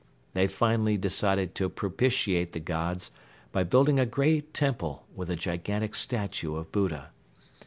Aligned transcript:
They 0.33 0.47
finally 0.47 0.97
decided 0.97 1.53
to 1.53 1.69
propitiate 1.69 2.53
the 2.53 2.59
gods 2.59 3.11
by 3.51 3.61
building 3.63 3.99
a 3.99 4.07
great 4.07 4.51
temple 4.51 5.05
with 5.13 5.29
a 5.29 5.35
gigantic 5.35 5.93
statue 5.93 6.55
of 6.55 6.71
Buddha. 6.71 7.11